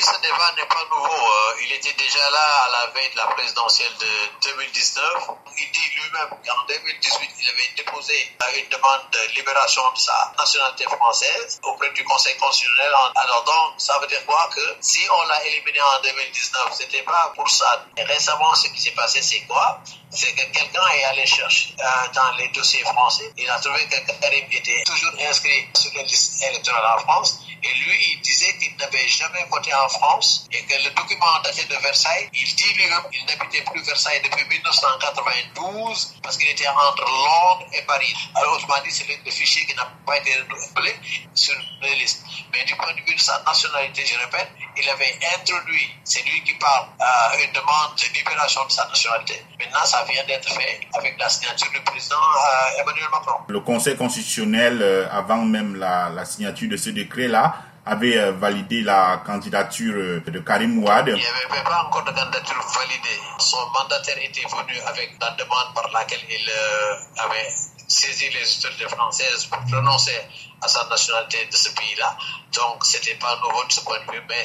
[0.00, 1.12] Ce débat n'est pas nouveau.
[1.12, 5.04] Euh, il était déjà là à la veille de la présidentielle de 2019.
[5.58, 8.14] Il dit lui-même qu'en 2018, il avait déposé
[8.56, 12.92] une demande de libération de sa nationalité française auprès du Conseil constitutionnel.
[13.14, 14.48] Alors donc, ça veut dire quoi?
[14.54, 17.84] Que si on l'a éliminé en 2019, c'était pas pour ça.
[17.98, 19.80] Récemment, ce qui s'est passé, c'est quoi?
[20.10, 23.30] C'est que quelqu'un est allé chercher euh, dans les dossiers français.
[23.36, 27.40] Il a trouvé que Karim était toujours inscrit sur les listes électorales en France.
[27.62, 31.64] Et lui, il disait qu'il n'avait jamais voté en France et que le document daté
[31.64, 37.04] de Versailles, il dit lui-même qu'il n'habitait plus Versailles depuis 1992 parce qu'il était entre
[37.04, 38.14] Londres et Paris.
[38.34, 40.94] Alors, autrement dit, c'est le, fichier qui n'a pas été renouvelé
[41.34, 42.24] sur les listes.
[42.52, 46.42] Mais du point de vue de sa nationalité, je répète, il avait introduit, c'est lui
[46.42, 49.44] qui parle, euh, une demande de libération de sa nationalité.
[49.58, 53.40] Maintenant, ça vient d'être fait avec la signature du président euh, Emmanuel Macron.
[53.48, 57.54] Le Conseil constitutionnel, euh, avant même la, la signature de ce décret-là,
[57.86, 61.08] avait euh, validé la candidature de Karim Ouad.
[61.08, 63.20] Il n'y avait pas encore de candidature validée.
[63.38, 66.50] Son mandataire était venu avec la demande par laquelle il
[67.16, 67.48] avait
[67.90, 70.16] saisi les autorités françaises pour prononcer
[70.62, 72.16] à sa nationalité de ce pays-là.
[72.52, 74.42] Donc, c'était pas nouveau de ce point de vue, mais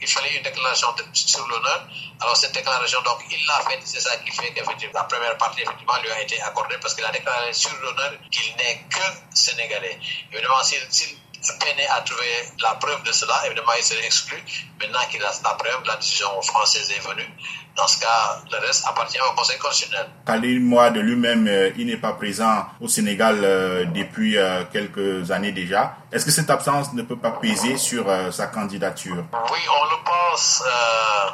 [0.00, 1.86] il fallait une déclaration sur l'honneur.
[2.20, 3.80] Alors, cette déclaration, donc, il l'a faite.
[3.84, 4.60] C'est ça qui fait que
[4.92, 8.56] la première partie, effectivement, lui a été accordée parce qu'il a déclaré sur l'honneur qu'il
[8.56, 9.98] n'est que sénégalais.
[10.32, 10.80] Évidemment, s'il
[11.52, 13.34] peine à trouver la preuve de cela.
[13.46, 14.36] Évidemment, il serait exclu.
[14.80, 17.28] Maintenant qu'il a la preuve, la décision française est venue.
[17.76, 20.08] Dans ce cas, le reste appartient au Conseil constitutionnel.
[20.26, 25.30] Khalil Moua de lui-même, euh, il n'est pas présent au Sénégal euh, depuis euh, quelques
[25.32, 25.96] années déjà.
[26.12, 29.24] Est-ce que cette absence ne peut pas peser sur sa candidature?
[29.32, 30.62] Oui, on le pense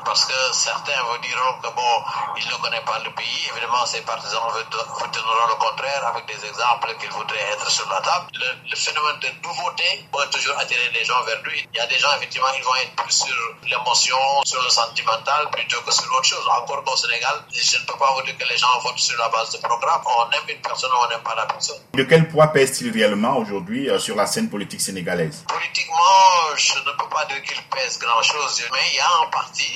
[0.04, 2.04] parce que certains vous diront que bon,
[2.38, 3.48] il ne connaît pas le pays.
[3.52, 8.00] Évidemment, ses partisans vous donneront le contraire avec des exemples qu'il voudrait être sur la
[8.00, 8.26] table.
[8.34, 11.66] Le, phénomène de nouveauté peut toujours attirer les gens vers lui.
[11.72, 13.36] Il y a des gens, effectivement, ils vont être plus sur
[13.68, 16.30] l'émotion, sur le sentimental plutôt que sur autre
[16.62, 19.28] encore qu'au Sénégal, je ne peux pas vous dire que les gens votent sur la
[19.28, 20.02] base de programme.
[20.06, 21.76] On aime une personne ou on n'aime pas la personne.
[21.94, 25.44] De quel poids pèse-t-il réellement aujourd'hui euh, sur la scène politique sénégalaise?
[25.48, 29.66] Politiquement, je ne peux pas dire qu'il pèse grand-chose, mais il y a un parti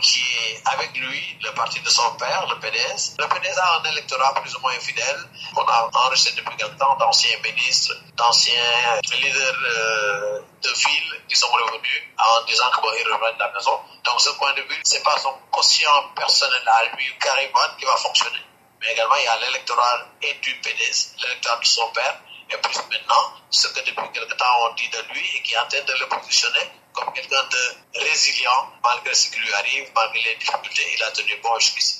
[0.00, 0.49] qui est
[0.80, 3.16] avec lui, le parti de son père, le PDS.
[3.18, 5.28] Le PDS a un électorat plus ou moins fidèle.
[5.56, 11.48] On a enregistré depuis quelque temps d'anciens ministres, d'anciens leaders euh, de ville qui sont
[11.48, 13.78] revenus en disant qu'ils reviennent de la maison.
[14.04, 17.96] Donc, ce point de vue, c'est pas son quotient personnel à lui, carrément, qui va
[17.96, 18.44] fonctionner.
[18.80, 22.20] Mais également, il y a l'électorat et du PDS, l'électorat de son père,
[22.50, 25.58] et plus maintenant, ce que depuis quelque temps on dit de lui et qui est
[25.58, 30.20] en train de le positionner comme quelqu'un de résilient malgré ce qui lui arrive, malgré
[30.22, 31.98] les difficultés, il a tenu bon jusqu'ici.